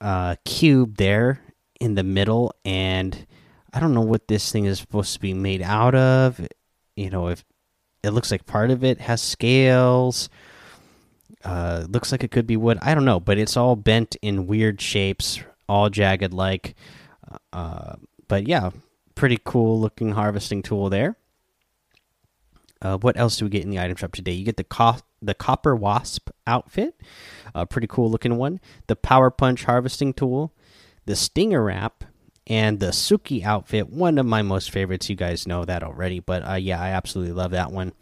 uh, 0.00 0.36
cube 0.44 0.96
there 0.96 1.40
in 1.80 1.94
the 1.94 2.02
middle, 2.02 2.54
and 2.64 3.26
I 3.72 3.80
don't 3.80 3.94
know 3.94 4.00
what 4.02 4.28
this 4.28 4.52
thing 4.52 4.66
is 4.66 4.78
supposed 4.78 5.14
to 5.14 5.20
be 5.20 5.34
made 5.34 5.62
out 5.62 5.94
of. 5.94 6.40
You 6.96 7.10
know, 7.10 7.28
if 7.28 7.44
it 8.02 8.10
looks 8.10 8.30
like 8.30 8.46
part 8.46 8.70
of 8.70 8.84
it 8.84 9.00
has 9.00 9.22
scales, 9.22 10.28
uh, 11.44 11.86
looks 11.88 12.12
like 12.12 12.24
it 12.24 12.30
could 12.30 12.46
be 12.46 12.56
wood. 12.56 12.78
I 12.82 12.94
don't 12.94 13.04
know, 13.04 13.20
but 13.20 13.38
it's 13.38 13.56
all 13.56 13.76
bent 13.76 14.16
in 14.22 14.46
weird 14.46 14.80
shapes, 14.80 15.40
all 15.68 15.88
jagged 15.88 16.34
like. 16.34 16.74
Uh, 17.52 17.96
but 18.28 18.46
yeah, 18.46 18.70
pretty 19.14 19.38
cool 19.44 19.80
looking 19.80 20.12
harvesting 20.12 20.62
tool 20.62 20.90
there. 20.90 21.16
Uh, 22.82 22.96
what 22.98 23.16
else 23.18 23.36
do 23.36 23.44
we 23.44 23.50
get 23.50 23.62
in 23.62 23.70
the 23.70 23.78
item 23.78 23.96
shop 23.96 24.12
today? 24.12 24.32
You 24.32 24.44
get 24.44 24.56
the 24.56 24.64
co 24.64 24.96
the 25.20 25.34
copper 25.34 25.76
wasp 25.76 26.30
outfit, 26.46 26.98
a 27.54 27.66
pretty 27.66 27.86
cool 27.86 28.10
looking 28.10 28.36
one. 28.36 28.60
The 28.86 28.96
power 28.96 29.30
punch 29.30 29.64
harvesting 29.64 30.14
tool, 30.14 30.54
the 31.04 31.14
stinger 31.14 31.62
wrap, 31.62 32.04
and 32.46 32.80
the 32.80 32.86
Suki 32.86 33.44
outfit. 33.44 33.90
One 33.90 34.16
of 34.16 34.24
my 34.24 34.40
most 34.40 34.70
favorites. 34.70 35.10
You 35.10 35.16
guys 35.16 35.46
know 35.46 35.64
that 35.66 35.82
already, 35.82 36.20
but 36.20 36.48
uh, 36.48 36.54
yeah, 36.54 36.80
I 36.80 36.90
absolutely 36.90 37.34
love 37.34 37.50
that 37.50 37.70
one. 37.70 37.92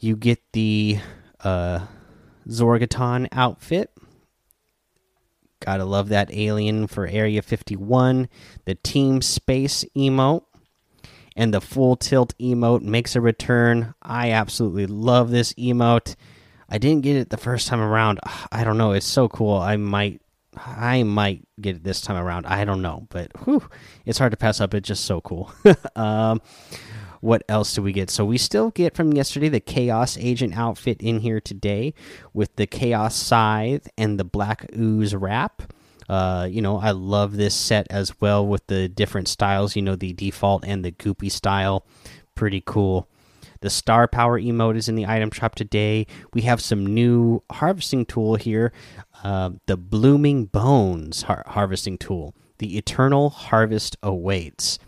You 0.00 0.16
get 0.16 0.40
the 0.52 0.98
uh, 1.44 1.86
Zorgoton 2.48 3.28
outfit. 3.32 3.90
Gotta 5.60 5.84
love 5.84 6.08
that 6.08 6.32
alien 6.32 6.86
for 6.86 7.06
Area 7.06 7.42
51. 7.42 8.28
The 8.64 8.74
Team 8.76 9.20
Space 9.20 9.84
emote 9.96 10.44
and 11.36 11.54
the 11.54 11.60
full 11.60 11.96
tilt 11.96 12.34
emote 12.38 12.82
makes 12.82 13.14
a 13.14 13.20
return. 13.20 13.94
I 14.02 14.30
absolutely 14.30 14.86
love 14.86 15.30
this 15.30 15.52
emote. 15.54 16.16
I 16.68 16.78
didn't 16.78 17.02
get 17.02 17.16
it 17.16 17.30
the 17.30 17.36
first 17.36 17.68
time 17.68 17.80
around. 17.80 18.20
I 18.52 18.64
don't 18.64 18.78
know. 18.78 18.92
It's 18.92 19.06
so 19.06 19.28
cool. 19.28 19.56
I 19.56 19.76
might 19.76 20.20
I 20.56 21.04
might 21.04 21.46
get 21.60 21.76
it 21.76 21.84
this 21.84 22.00
time 22.00 22.16
around. 22.16 22.46
I 22.46 22.64
don't 22.64 22.82
know, 22.82 23.06
but 23.10 23.30
whew, 23.44 23.68
it's 24.04 24.18
hard 24.18 24.32
to 24.32 24.36
pass 24.36 24.60
up. 24.60 24.74
It's 24.74 24.88
just 24.88 25.04
so 25.04 25.20
cool. 25.20 25.52
um, 25.96 26.40
what 27.20 27.42
else 27.48 27.74
do 27.74 27.82
we 27.82 27.92
get? 27.92 28.10
So 28.10 28.24
we 28.24 28.38
still 28.38 28.70
get 28.70 28.94
from 28.94 29.12
yesterday 29.12 29.48
the 29.48 29.60
Chaos 29.60 30.16
Agent 30.18 30.56
outfit 30.56 31.00
in 31.00 31.20
here 31.20 31.40
today 31.40 31.94
with 32.32 32.56
the 32.56 32.66
Chaos 32.66 33.14
Scythe 33.14 33.88
and 33.96 34.18
the 34.18 34.24
Black 34.24 34.70
Ooze 34.76 35.14
wrap. 35.14 35.72
Uh, 36.08 36.48
you 36.50 36.60
know, 36.60 36.78
I 36.78 36.90
love 36.90 37.36
this 37.36 37.54
set 37.54 37.86
as 37.88 38.20
well 38.20 38.44
with 38.44 38.66
the 38.66 38.88
different 38.88 39.28
styles. 39.28 39.76
You 39.76 39.82
know, 39.82 39.96
the 39.96 40.12
default 40.12 40.64
and 40.64 40.84
the 40.84 40.92
goopy 40.92 41.30
style, 41.30 41.84
pretty 42.34 42.62
cool. 42.64 43.06
The 43.60 43.70
star 43.70 44.08
power 44.08 44.40
emote 44.40 44.76
is 44.76 44.88
in 44.88 44.94
the 44.94 45.06
item 45.06 45.30
shop 45.30 45.54
today. 45.54 46.06
We 46.32 46.42
have 46.42 46.62
some 46.62 46.86
new 46.86 47.42
harvesting 47.52 48.06
tool 48.06 48.36
here. 48.36 48.72
Uh, 49.22 49.50
the 49.66 49.76
blooming 49.76 50.46
bones 50.46 51.22
har 51.22 51.44
harvesting 51.46 51.98
tool. 51.98 52.34
The 52.58 52.78
eternal 52.78 53.28
harvest 53.30 53.96
awaits. 54.02 54.78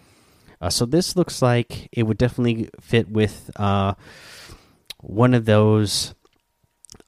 Uh, 0.62 0.71
so 0.71 0.87
this 0.87 1.16
looks 1.16 1.42
like 1.42 1.88
it 1.92 2.04
would 2.04 2.16
definitely 2.16 2.71
fit 2.81 3.11
with 3.11 3.50
uh, 3.57 3.95
one 5.00 5.35
of 5.35 5.45
those 5.45 6.14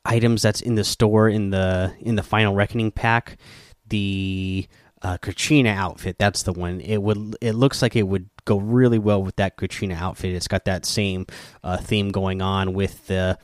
items 0.04 0.42
that's 0.42 0.60
in 0.60 0.74
the 0.74 0.84
store 0.84 1.28
in 1.28 1.50
the 1.50 1.94
in 2.00 2.16
the 2.16 2.22
final 2.22 2.54
reckoning 2.54 2.90
pack 2.90 3.38
the 3.86 4.66
uh, 5.02 5.18
Catrina 5.18 5.70
outfit. 5.70 6.16
That's 6.18 6.42
the 6.42 6.52
one. 6.52 6.80
It 6.80 7.02
would. 7.02 7.36
It 7.40 7.52
looks 7.52 7.82
like 7.82 7.94
it 7.94 8.08
would 8.08 8.28
go 8.44 8.58
really 8.58 8.98
well 8.98 9.22
with 9.22 9.36
that 9.36 9.56
Catrina 9.56 9.94
outfit. 9.94 10.34
It's 10.34 10.48
got 10.48 10.64
that 10.64 10.86
same 10.86 11.26
uh, 11.62 11.76
theme 11.76 12.10
going 12.10 12.42
on 12.42 12.72
with 12.72 13.06
the 13.06 13.38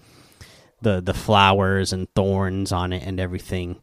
the 0.81 1.01
the 1.01 1.15
flowers 1.15 1.93
and 1.93 2.13
thorns 2.15 2.73
on 2.73 2.93
it 2.93 3.03
and 3.07 3.21
everything. 3.21 3.81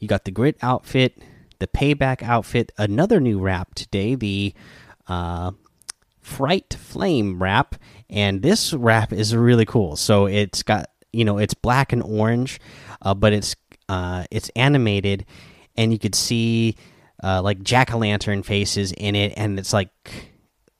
You 0.00 0.08
got 0.08 0.24
the 0.24 0.30
grit 0.30 0.56
outfit, 0.62 1.22
the 1.58 1.66
payback 1.66 2.22
outfit, 2.22 2.72
another 2.78 3.20
new 3.20 3.38
wrap 3.38 3.74
today. 3.74 4.14
The 4.14 4.54
uh, 5.06 5.52
fright 6.28 6.74
flame 6.74 7.42
wrap, 7.42 7.76
and 8.10 8.42
this 8.42 8.72
wrap 8.74 9.12
is 9.12 9.34
really 9.34 9.64
cool. 9.64 9.96
So 9.96 10.26
it's 10.26 10.62
got 10.62 10.90
you 11.12 11.24
know 11.24 11.38
it's 11.38 11.54
black 11.54 11.92
and 11.92 12.02
orange, 12.02 12.60
uh, 13.02 13.14
but 13.14 13.32
it's 13.32 13.56
uh, 13.88 14.24
it's 14.30 14.50
animated 14.54 15.24
and 15.78 15.92
you 15.92 15.98
could 15.98 16.14
see 16.14 16.76
uh, 17.22 17.40
like 17.40 17.62
jack 17.62 17.94
o' 17.94 17.98
lantern 17.98 18.42
faces 18.42 18.92
in 18.92 19.14
it, 19.14 19.32
and 19.36 19.58
it's 19.58 19.72
like 19.72 19.90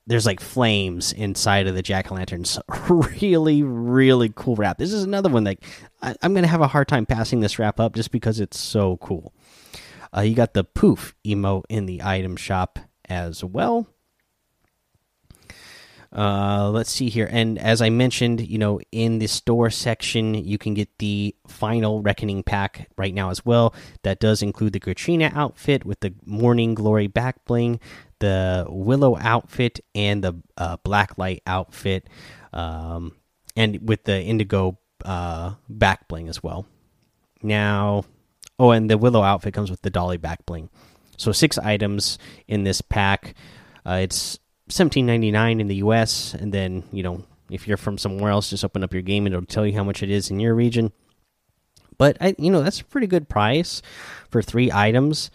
there's 0.07 0.27
like 0.27 0.41
flames 0.41 1.13
inside 1.13 1.67
of 1.67 1.75
the 1.75 1.83
jack 1.83 2.11
o' 2.13 2.15
lanterns. 2.17 2.59
really, 2.89 3.63
really 3.63 4.31
cool 4.35 4.57
wrap. 4.57 4.77
This 4.77 4.93
is 4.93 5.05
another 5.05 5.29
one 5.29 5.45
that 5.45 5.59
I, 6.03 6.17
am 6.21 6.35
gonna 6.35 6.49
have 6.49 6.61
a 6.61 6.69
hard 6.69 6.89
time 6.89 7.07
passing 7.07 7.41
this 7.41 7.59
wrap 7.59 7.81
up 7.81 7.95
just 7.95 8.11
because 8.11 8.41
it's 8.41 8.59
so 8.59 8.99
cool. 8.99 9.33
Uh, 10.15 10.23
you 10.23 10.35
got 10.35 10.55
the 10.55 10.65
poof 10.65 11.15
emote 11.25 11.65
in 11.69 11.87
the 11.87 12.03
item 12.03 12.37
shop 12.37 12.79
as 13.09 13.45
well. 13.45 13.87
Uh, 16.11 16.71
let's 16.71 16.91
see 16.91 17.11
here. 17.11 17.29
And 17.31 17.59
as 17.59 17.83
I 17.83 17.91
mentioned, 17.91 18.41
you 18.41 18.59
know, 18.59 18.81
in 18.93 19.19
the 19.19 19.27
store 19.27 19.69
section, 19.69 20.35
you 20.35 20.57
can 20.57 20.75
get 20.75 20.89
the 20.99 21.35
final 21.47 22.01
Reckoning 22.01 22.43
pack 22.43 22.89
right 22.97 23.13
now 23.13 23.31
as 23.31 23.45
well. 23.45 23.75
That 24.05 24.19
does 24.19 24.43
include 24.43 24.73
the 24.73 24.81
Catrina 24.81 25.31
outfit 25.35 25.85
with 25.85 26.01
the 26.01 26.15
Morning 26.25 26.75
Glory 26.75 27.09
back 27.09 27.45
bling, 27.45 27.79
the 28.21 28.67
Willow 28.69 29.19
outfit, 29.19 29.81
and 29.95 30.25
the 30.25 30.35
uh, 30.57 30.79
Blacklight 30.79 31.41
outfit, 31.47 32.09
um, 32.53 33.15
and 33.55 33.87
with 33.87 34.05
the 34.05 34.23
Indigo 34.23 34.79
uh, 35.05 35.55
back 35.69 36.09
bling 36.09 36.29
as 36.29 36.43
well. 36.43 36.67
Now, 37.43 38.05
oh, 38.59 38.71
and 38.71 38.91
the 38.91 38.99
Willow 38.99 39.23
outfit 39.23 39.53
comes 39.53 39.71
with 39.71 39.83
the 39.83 39.91
Dolly 39.91 40.17
back 40.17 40.47
bling. 40.47 40.71
So 41.19 41.33
six 41.33 41.59
items 41.59 42.19
in 42.47 42.65
this 42.65 42.81
pack. 42.81 43.35
Uh, 43.85 44.01
it's 44.03 44.39
seventeen 44.69 45.07
ninety 45.07 45.31
nine 45.31 45.61
in 45.61 45.69
the 45.69 45.77
U.S. 45.77 46.35
and 46.35 46.53
then 46.53 46.85
you 46.93 47.03
know 47.03 47.25
if 47.51 47.67
you're 47.67 47.77
from 47.77 47.99
somewhere 47.99 48.31
else, 48.31 48.51
just 48.51 48.65
open 48.65 48.85
up 48.85 48.93
your 48.93 49.03
game 49.03 49.27
and 49.27 49.35
it'll 49.35 49.47
tell 49.47 49.67
you 49.67 49.75
how 49.75 49.85
much 49.85 50.03
it 50.03 50.11
is 50.11 50.31
in 50.31 50.39
your 50.41 50.55
region. 50.55 50.93
But 51.97 52.17
I, 52.21 52.35
you 52.39 52.51
know, 52.51 52.63
that's 52.63 52.81
a 52.81 52.85
pretty 52.85 53.07
good 53.07 53.29
price 53.29 53.83
for 54.31 54.43
three 54.43 54.71
items. 54.71 55.31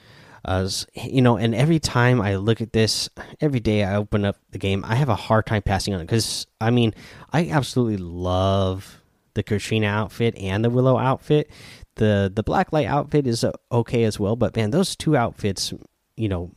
Uh, 0.45 0.69
you 0.95 1.21
know, 1.21 1.37
and 1.37 1.55
every 1.55 1.79
time 1.79 2.21
I 2.21 2.35
look 2.35 2.61
at 2.61 2.73
this, 2.73 3.09
every 3.39 3.59
day 3.59 3.83
I 3.83 3.95
open 3.95 4.25
up 4.25 4.37
the 4.51 4.57
game, 4.57 4.83
I 4.85 4.95
have 4.95 5.09
a 5.09 5.15
hard 5.15 5.45
time 5.45 5.61
passing 5.61 5.93
on 5.93 6.01
it 6.01 6.05
because 6.05 6.47
I 6.59 6.69
mean, 6.69 6.93
I 7.31 7.49
absolutely 7.49 7.97
love 7.97 9.01
the 9.33 9.43
Catrina 9.43 9.87
outfit 9.87 10.35
and 10.37 10.63
the 10.63 10.69
Willow 10.69 10.97
outfit. 10.97 11.49
the 11.95 12.31
The 12.33 12.43
Blacklight 12.43 12.87
outfit 12.87 13.25
is 13.25 13.43
uh, 13.43 13.51
okay 13.71 14.03
as 14.03 14.19
well, 14.19 14.35
but 14.35 14.55
man, 14.55 14.71
those 14.71 14.95
two 14.95 15.15
outfits, 15.15 15.73
you 16.17 16.27
know, 16.29 16.51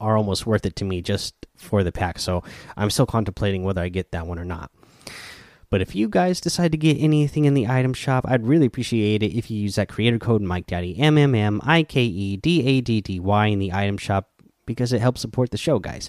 are 0.00 0.16
almost 0.16 0.46
worth 0.46 0.66
it 0.66 0.76
to 0.76 0.84
me 0.84 1.02
just 1.02 1.34
for 1.56 1.82
the 1.82 1.92
pack. 1.92 2.18
So 2.18 2.42
I'm 2.76 2.90
still 2.90 3.06
contemplating 3.06 3.64
whether 3.64 3.80
I 3.80 3.88
get 3.88 4.12
that 4.12 4.26
one 4.26 4.38
or 4.38 4.44
not. 4.44 4.70
But 5.68 5.80
if 5.80 5.94
you 5.94 6.08
guys 6.08 6.40
decide 6.40 6.72
to 6.72 6.78
get 6.78 6.96
anything 7.00 7.44
in 7.44 7.54
the 7.54 7.66
item 7.66 7.92
shop, 7.92 8.24
I'd 8.28 8.46
really 8.46 8.66
appreciate 8.66 9.22
it 9.22 9.36
if 9.36 9.50
you 9.50 9.58
use 9.58 9.74
that 9.74 9.88
creator 9.88 10.18
code 10.18 10.42
Mike 10.42 10.66
Daddy 10.66 10.96
M 10.98 11.18
M 11.18 11.34
M 11.34 11.60
I 11.64 11.82
K 11.82 12.02
E 12.04 12.36
D 12.36 12.64
A 12.66 12.80
D 12.80 13.00
D 13.00 13.18
Y 13.18 13.46
in 13.46 13.58
the 13.58 13.72
item 13.72 13.98
shop 13.98 14.30
because 14.64 14.92
it 14.92 15.00
helps 15.00 15.20
support 15.20 15.50
the 15.50 15.56
show, 15.56 15.78
guys. 15.78 16.08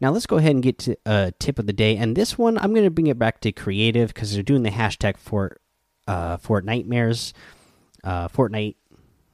Now 0.00 0.10
let's 0.10 0.26
go 0.26 0.36
ahead 0.36 0.52
and 0.52 0.62
get 0.62 0.78
to 0.80 0.96
a 1.06 1.32
tip 1.38 1.58
of 1.58 1.66
the 1.66 1.72
day, 1.72 1.96
and 1.96 2.16
this 2.16 2.38
one 2.38 2.58
I'm 2.58 2.72
going 2.72 2.84
to 2.84 2.90
bring 2.90 3.08
it 3.08 3.18
back 3.18 3.40
to 3.42 3.52
creative 3.52 4.12
because 4.12 4.34
they're 4.34 4.42
doing 4.42 4.62
the 4.62 4.70
hashtag 4.70 5.16
for 5.16 5.60
uh, 6.06 6.38
nightmares, 6.62 7.34
uh, 8.04 8.28
Fortnite 8.28 8.76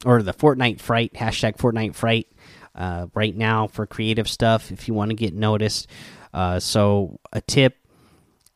or 0.05 0.23
the 0.23 0.35
Fortnite 0.35 0.81
Fright 0.81 1.13
hashtag 1.15 1.57
Fortnite 1.57 1.95
Fright 1.95 2.29
uh, 2.75 3.07
right 3.15 3.37
now 3.37 3.67
for 3.67 3.87
creative 3.87 4.29
stuff 4.29 4.71
if 4.71 4.89
you 4.89 4.95
want 4.95 5.11
to 5.11 5.17
get 5.17 5.35
noticed. 5.35 5.89
Uh, 6.33 6.59
so, 6.59 7.21
a 7.33 7.41
tip 7.41 7.77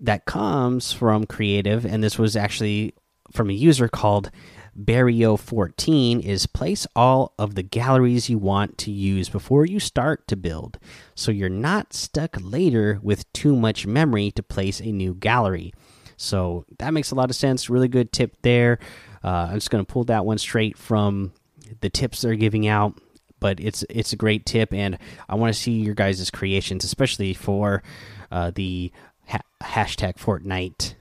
that 0.01 0.25
comes 0.25 0.93
from 0.93 1.27
creative, 1.27 1.85
and 1.85 2.03
this 2.03 2.19
was 2.19 2.37
actually 2.37 2.95
from 3.33 3.51
a 3.51 3.55
user 3.55 3.89
called 3.89 4.31
Barrio 4.75 5.37
14 5.37 6.21
is 6.21 6.47
place 6.47 6.87
all 6.95 7.35
of 7.37 7.57
the 7.57 7.65
galleries 7.65 8.31
you 8.31 8.39
want 8.39 8.79
to 8.79 8.93
use 8.93 9.29
before 9.29 9.67
you 9.67 9.81
start 9.81 10.29
to 10.29 10.37
build, 10.37 10.79
so 11.17 11.33
you're 11.33 11.49
not 11.49 11.93
stuck 11.93 12.37
later 12.41 13.01
with 13.03 13.31
too 13.33 13.57
much 13.57 13.87
memory 13.87 14.31
to 14.31 14.43
place 14.43 14.81
a 14.81 14.93
new 14.93 15.15
gallery. 15.15 15.73
So 16.17 16.65
that 16.79 16.95
makes 16.95 17.11
a 17.11 17.17
lot 17.17 17.31
of 17.31 17.37
sense. 17.37 17.69
Really 17.69 17.89
good 17.89 18.13
tip 18.13 18.37
there. 18.43 18.79
Uh, 19.23 19.49
I'm 19.51 19.55
just 19.55 19.71
going 19.71 19.85
to 19.85 19.93
pull 19.93 20.05
that 20.05 20.25
one 20.25 20.39
straight 20.39 20.79
from 20.79 21.33
the 21.81 21.91
tips 21.91 22.23
they're 22.23 22.35
giving 22.37 22.67
out, 22.69 23.01
but 23.41 23.61
it's 23.61 23.85
it's 23.89 24.13
a 24.13 24.17
great 24.17 24.47
tip, 24.47 24.73
and 24.73 24.99
I 25.29 25.35
want 25.35 25.55
to 25.55 25.61
see 25.61 25.73
your 25.73 25.95
guys' 25.95 26.31
creations, 26.31 26.85
especially 26.85 27.35
for 27.35 27.83
uh, 28.31 28.51
the 28.55 28.93
ha 29.27 29.41
hashtag 29.63 30.17
Fortnite 30.17 30.95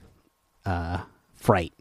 uh, 0.64 1.02
fright 1.34 1.72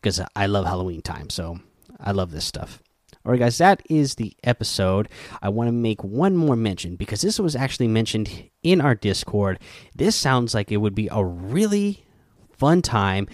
because 0.00 0.20
I 0.34 0.46
love 0.46 0.66
Halloween 0.66 1.02
time. 1.02 1.30
So 1.30 1.60
I 2.00 2.12
love 2.12 2.32
this 2.32 2.44
stuff. 2.44 2.82
All 3.24 3.30
right, 3.30 3.38
guys, 3.38 3.58
that 3.58 3.82
is 3.88 4.16
the 4.16 4.34
episode. 4.42 5.08
I 5.40 5.48
want 5.48 5.68
to 5.68 5.72
make 5.72 6.02
one 6.02 6.36
more 6.36 6.56
mention 6.56 6.96
because 6.96 7.20
this 7.20 7.38
was 7.38 7.54
actually 7.54 7.86
mentioned 7.86 8.50
in 8.64 8.80
our 8.80 8.96
Discord. 8.96 9.60
This 9.94 10.16
sounds 10.16 10.54
like 10.54 10.72
it 10.72 10.78
would 10.78 10.96
be 10.96 11.08
a 11.08 11.24
really 11.24 12.04
fun 12.50 12.82
time, 12.82 13.28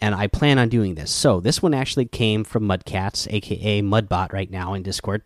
and 0.00 0.14
I 0.14 0.28
plan 0.28 0.60
on 0.60 0.68
doing 0.68 0.94
this. 0.94 1.10
So, 1.10 1.40
this 1.40 1.60
one 1.60 1.74
actually 1.74 2.04
came 2.04 2.44
from 2.44 2.62
Mudcats, 2.68 3.26
aka 3.28 3.82
Mudbot, 3.82 4.32
right 4.32 4.50
now 4.50 4.74
in 4.74 4.84
Discord. 4.84 5.22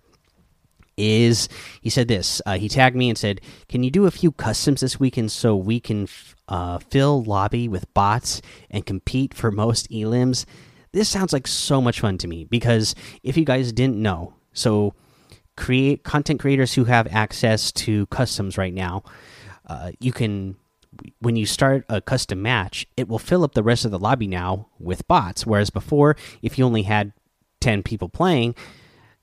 Is 0.98 1.48
he 1.80 1.88
said 1.88 2.08
this? 2.08 2.42
Uh, 2.44 2.58
he 2.58 2.68
tagged 2.68 2.96
me 2.96 3.08
and 3.08 3.16
said, 3.16 3.40
"Can 3.68 3.82
you 3.82 3.90
do 3.90 4.06
a 4.06 4.10
few 4.10 4.32
customs 4.32 4.80
this 4.80 5.00
weekend 5.00 5.32
so 5.32 5.56
we 5.56 5.80
can 5.80 6.08
uh, 6.48 6.78
fill 6.78 7.22
lobby 7.22 7.68
with 7.68 7.92
bots 7.94 8.42
and 8.70 8.84
compete 8.84 9.32
for 9.32 9.50
most 9.50 9.90
elims?" 9.90 10.44
this 10.92 11.08
sounds 11.08 11.32
like 11.32 11.46
so 11.46 11.80
much 11.80 12.00
fun 12.00 12.18
to 12.18 12.28
me 12.28 12.44
because 12.44 12.94
if 13.22 13.36
you 13.36 13.44
guys 13.44 13.72
didn't 13.72 14.00
know, 14.00 14.34
so 14.52 14.94
create 15.56 16.04
content 16.04 16.40
creators 16.40 16.74
who 16.74 16.84
have 16.84 17.06
access 17.08 17.72
to 17.72 18.06
customs 18.06 18.56
right 18.56 18.74
now, 18.74 19.02
uh, 19.66 19.92
you 20.00 20.12
can 20.12 20.56
when 21.20 21.36
you 21.36 21.46
start 21.46 21.84
a 21.88 22.00
custom 22.00 22.42
match, 22.42 22.86
it 22.96 23.08
will 23.08 23.18
fill 23.18 23.44
up 23.44 23.54
the 23.54 23.62
rest 23.62 23.84
of 23.84 23.90
the 23.90 23.98
lobby 23.98 24.26
now 24.26 24.68
with 24.80 25.06
bots. 25.06 25.46
Whereas 25.46 25.70
before, 25.70 26.16
if 26.42 26.58
you 26.58 26.64
only 26.64 26.82
had 26.82 27.12
ten 27.60 27.82
people 27.82 28.08
playing, 28.08 28.54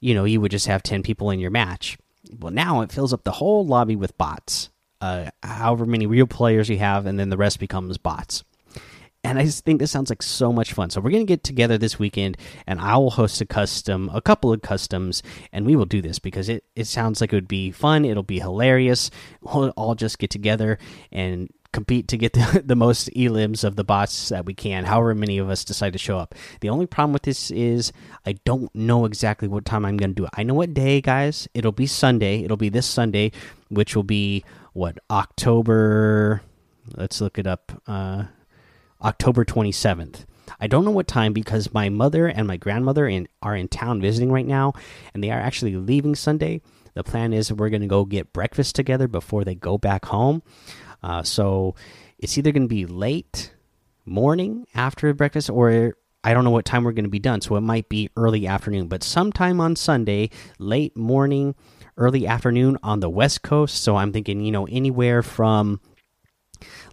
you 0.06 0.14
know 0.14 0.24
you 0.24 0.40
would 0.40 0.52
just 0.52 0.68
have 0.68 0.84
ten 0.84 1.02
people 1.02 1.32
in 1.32 1.40
your 1.40 1.52
match. 1.52 1.98
Well, 2.40 2.54
now 2.54 2.82
it 2.82 2.92
fills 2.92 3.14
up 3.14 3.24
the 3.24 3.32
whole 3.32 3.66
lobby 3.66 3.96
with 3.96 4.18
bots. 4.18 4.70
Uh, 5.02 5.30
however 5.44 5.86
many 5.86 6.06
real 6.06 6.28
players 6.28 6.70
you 6.70 6.78
have, 6.78 7.06
and 7.06 7.20
then 7.20 7.30
the 7.30 7.38
rest 7.38 7.60
becomes 7.60 7.98
bots 7.98 8.44
and 9.26 9.40
I 9.40 9.44
just 9.44 9.66
think 9.66 9.80
this 9.80 9.90
sounds 9.90 10.12
like 10.12 10.22
so 10.22 10.54
much 10.54 10.74
fun. 10.74 10.92
So 10.92 11.02
we're 11.02 11.10
gonna 11.10 11.26
get 11.26 11.44
together 11.44 11.78
this 11.78 11.98
weekend, 11.98 12.38
and 12.68 12.80
I 12.80 12.96
will 12.98 13.10
host 13.10 13.42
a 13.42 13.46
custom, 13.46 14.10
a 14.14 14.22
couple 14.22 14.54
of 14.54 14.62
customs, 14.62 15.24
and 15.52 15.66
we 15.66 15.76
will 15.76 15.86
do 15.86 16.02
this 16.02 16.20
because 16.20 16.48
it 16.48 16.64
it 16.76 16.86
sounds 16.86 17.22
like 17.22 17.34
it 17.34 17.36
would 17.36 17.48
be 17.48 17.72
fun. 17.72 18.06
It'll 18.06 18.24
be 18.24 18.40
hilarious. 18.40 19.10
We'll 19.42 19.70
all 19.72 19.96
just 19.96 20.20
get 20.20 20.30
together 20.30 20.78
and 21.12 21.50
compete 21.72 22.08
to 22.10 22.18
get 22.18 22.34
the, 22.34 22.62
the 22.66 22.76
most 22.76 23.10
elims 23.16 23.64
of 23.64 23.76
the 23.76 23.84
bots 23.84 24.30
that 24.30 24.46
we 24.46 24.54
can. 24.54 24.86
However 24.86 25.16
many 25.16 25.40
of 25.40 25.50
us 25.50 25.66
decide 25.66 25.94
to 25.94 26.00
show 26.00 26.20
up. 26.20 26.36
The 26.62 26.70
only 26.70 26.86
problem 26.86 27.12
with 27.12 27.24
this 27.24 27.50
is 27.50 27.92
I 28.26 28.34
don't 28.46 28.74
know 28.76 29.06
exactly 29.06 29.48
what 29.48 29.66
time 29.66 29.86
I'm 29.86 29.98
gonna 29.98 30.14
do 30.14 30.26
it. 30.26 30.30
I 30.36 30.44
know 30.44 30.54
what 30.54 30.76
day, 30.76 31.02
guys. 31.02 31.48
It'll 31.56 31.72
be 31.72 31.88
Sunday. 31.88 32.44
It'll 32.44 32.58
be 32.58 32.70
this 32.70 32.86
Sunday, 32.86 33.32
which 33.70 33.96
will 33.96 34.04
be 34.04 34.46
what 34.74 35.00
October. 35.10 36.44
Let's 36.96 37.20
look 37.22 37.40
it 37.40 37.48
up. 37.48 37.82
Uh, 37.88 38.26
October 39.06 39.46
27th. 39.46 40.26
I 40.60 40.68
don't 40.68 40.84
know 40.84 40.92
what 40.92 41.08
time 41.08 41.32
because 41.32 41.74
my 41.74 41.90
mother 41.90 42.28
and 42.28 42.48
my 42.48 42.58
grandmother 42.58 43.08
in, 43.08 43.28
are 43.42 43.56
in 43.56 43.68
town 43.68 44.02
visiting 44.02 44.32
right 44.32 44.46
now, 44.46 44.74
and 45.14 45.24
they 45.24 45.30
are 45.30 45.40
actually 45.40 45.76
leaving 45.76 46.16
Sunday. 46.16 46.62
The 46.96 47.04
plan 47.04 47.32
is 47.32 47.54
we're 47.54 47.70
going 47.70 47.82
to 47.82 47.88
go 47.88 48.06
get 48.06 48.34
breakfast 48.34 48.76
together 48.76 49.08
before 49.08 49.44
they 49.44 49.54
go 49.54 49.78
back 49.78 50.06
home. 50.06 50.42
Uh, 51.04 51.22
so 51.22 51.76
it's 52.18 52.38
either 52.38 52.52
going 52.52 52.64
to 52.64 52.68
be 52.68 52.86
late 52.86 53.54
morning 54.06 54.66
after 54.74 55.14
breakfast, 55.14 55.50
or 55.50 55.98
I 56.24 56.34
don't 56.34 56.44
know 56.44 56.52
what 56.52 56.66
time 56.66 56.84
we're 56.84 56.94
going 56.94 57.06
to 57.06 57.10
be 57.10 57.20
done. 57.20 57.42
So 57.42 57.56
it 57.58 57.62
might 57.62 57.90
be 57.90 58.10
early 58.18 58.48
afternoon, 58.48 58.88
but 58.88 59.04
sometime 59.04 59.60
on 59.62 59.76
Sunday, 59.76 60.32
late 60.58 60.98
morning, 60.98 61.54
early 61.98 62.26
afternoon 62.26 62.78
on 62.82 63.02
the 63.02 63.10
West 63.10 63.44
Coast. 63.44 63.84
So 63.84 63.98
I'm 63.98 64.12
thinking, 64.12 64.42
you 64.42 64.52
know, 64.52 64.66
anywhere 64.66 65.22
from 65.22 65.80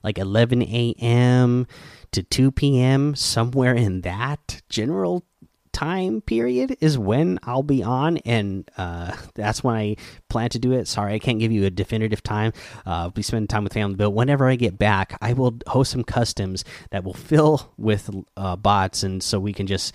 like 0.03 0.18
11 0.18 0.62
a.m 0.62 1.66
to 2.12 2.22
2 2.22 2.53
p.m., 2.53 3.14
somewhere 3.14 3.75
in 3.75 4.03
that 4.03 4.62
general 4.68 5.25
time 5.72 6.20
period 6.20 6.77
is 6.81 6.98
when 6.98 7.38
I'll 7.42 7.62
be 7.62 7.83
on, 7.83 8.18
and 8.18 8.70
uh, 8.77 9.16
that's 9.35 9.64
when 9.64 9.75
I 9.75 9.96
plan 10.29 10.51
to 10.51 10.59
do 10.59 10.72
it. 10.72 10.87
Sorry, 10.87 11.14
I 11.14 11.18
can't 11.18 11.38
give 11.38 11.51
you 11.51 11.64
a 11.64 11.70
definitive 11.70 12.22
time. 12.22 12.53
Uh, 12.87 13.09
be 13.09 13.22
spending 13.22 13.48
time 13.48 13.64
with 13.64 13.72
family, 13.72 13.96
but 13.96 14.11
whenever 14.11 14.48
I 14.48 14.57
get 14.57 14.79
back, 14.79 15.16
I 15.20 15.33
will 15.33 15.59
host 15.66 15.90
some 15.90 16.05
customs 16.05 16.64
that 16.90 17.05
will 17.05 17.14
fill 17.14 17.72
with 17.77 18.11
uh, 18.37 18.57
bots, 18.57 19.03
and 19.03 19.22
so 19.22 19.40
we 19.40 19.53
can 19.53 19.66
just 19.66 19.94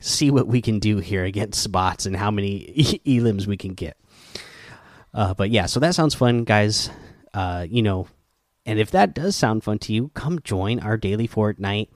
see 0.00 0.30
what 0.30 0.46
we 0.46 0.62
can 0.62 0.78
do 0.78 0.98
here 0.98 1.24
against 1.24 1.70
bots 1.70 2.06
and 2.06 2.16
how 2.16 2.30
many 2.30 3.00
elims 3.06 3.46
we 3.46 3.56
can 3.56 3.74
get. 3.74 3.96
Uh, 5.12 5.34
but 5.34 5.50
yeah, 5.50 5.66
so 5.66 5.80
that 5.80 5.94
sounds 5.94 6.14
fun, 6.14 6.44
guys. 6.44 6.90
Uh, 7.34 7.66
you 7.68 7.82
know, 7.82 8.08
and 8.68 8.78
if 8.78 8.90
that 8.90 9.14
does 9.14 9.34
sound 9.34 9.64
fun 9.64 9.78
to 9.78 9.94
you, 9.94 10.10
come 10.12 10.40
join 10.44 10.78
our 10.80 10.98
daily 10.98 11.26
Fortnite 11.26 11.88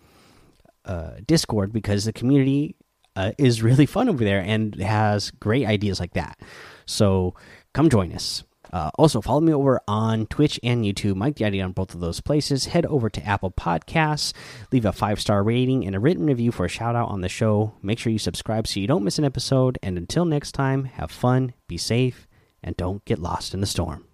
uh, 0.87 1.11
Discord 1.26 1.70
because 1.70 2.06
the 2.06 2.14
community 2.14 2.76
uh, 3.14 3.32
is 3.37 3.62
really 3.62 3.85
fun 3.85 4.08
over 4.08 4.24
there 4.24 4.40
and 4.40 4.74
has 4.76 5.30
great 5.32 5.66
ideas 5.66 6.00
like 6.00 6.14
that. 6.14 6.40
So 6.87 7.35
come 7.74 7.90
join 7.90 8.11
us. 8.14 8.44
Uh, 8.72 8.90
also, 8.94 9.20
follow 9.20 9.42
me 9.42 9.52
over 9.52 9.82
on 9.87 10.24
Twitch 10.28 10.58
and 10.62 10.82
YouTube. 10.82 11.14
Mike 11.14 11.42
ID 11.42 11.61
on 11.61 11.72
both 11.72 11.92
of 11.92 12.00
those 12.00 12.22
places. 12.22 12.64
Head 12.64 12.87
over 12.87 13.11
to 13.11 13.22
Apple 13.22 13.50
Podcasts, 13.50 14.32
leave 14.72 14.87
a 14.87 14.94
five 14.94 15.20
star 15.20 15.42
rating 15.42 15.85
and 15.87 15.94
a 15.94 16.00
written 16.00 16.24
review 16.24 16.50
for 16.52 16.64
a 16.64 16.70
shout 16.70 16.96
out 16.96 17.11
on 17.11 17.20
the 17.20 17.28
show. 17.28 17.74
Make 17.82 17.98
sure 17.98 18.11
you 18.11 18.18
subscribe 18.18 18.66
so 18.66 18.80
you 18.80 18.87
don't 18.87 19.04
miss 19.04 19.18
an 19.18 19.26
episode. 19.26 19.78
And 19.82 19.98
until 19.98 20.24
next 20.24 20.52
time, 20.52 20.85
have 20.85 21.11
fun, 21.11 21.52
be 21.68 21.76
safe, 21.76 22.26
and 22.62 22.74
don't 22.78 23.04
get 23.04 23.18
lost 23.18 23.52
in 23.52 23.61
the 23.61 23.66
storm. 23.66 24.06